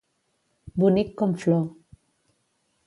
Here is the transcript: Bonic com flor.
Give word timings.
Bonic 0.83 1.13
com 1.21 1.37
flor. 1.45 1.63